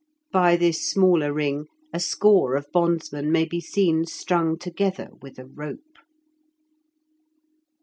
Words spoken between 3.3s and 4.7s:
may be seen strung